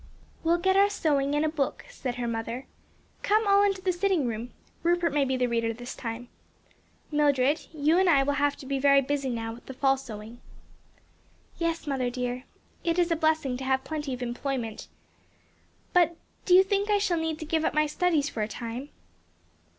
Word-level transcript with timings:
"We'll 0.43 0.57
get 0.57 0.75
our 0.75 0.89
sewing 0.89 1.35
and 1.35 1.45
a 1.45 1.47
book," 1.47 1.85
said 1.91 2.15
her 2.15 2.27
mother, 2.27 2.65
"Come 3.21 3.45
all 3.45 3.61
into 3.61 3.83
the 3.83 3.93
sitting 3.93 4.25
room. 4.25 4.51
Rupert 4.81 5.13
may 5.13 5.25
be 5.25 5.37
the 5.37 5.45
reader 5.45 5.73
this 5.73 5.93
time. 5.93 6.27
"Mildred, 7.11 7.67
you 7.71 7.99
and 7.99 8.09
I 8.09 8.23
will 8.23 8.33
have 8.41 8.55
to 8.55 8.65
be 8.65 8.79
very 8.79 9.01
busy 9.01 9.29
now 9.29 9.53
with 9.53 9.67
the 9.67 9.75
fall 9.75 9.97
sewing." 9.97 10.41
"Yes 11.59 11.85
mother 11.85 12.09
dear; 12.09 12.45
it's 12.83 13.11
a 13.11 13.15
blessing 13.15 13.57
to 13.57 13.63
have 13.63 13.83
plenty 13.83 14.11
of 14.11 14.23
employment. 14.23 14.87
But 15.93 16.15
do 16.45 16.55
you 16.55 16.63
think 16.63 16.89
I 16.89 16.97
shall 16.97 17.19
need 17.19 17.37
to 17.37 17.45
give 17.45 17.63
up 17.63 17.75
my 17.75 17.85
studies 17.85 18.27
for 18.27 18.41
a 18.41 18.47
time?" 18.47 18.89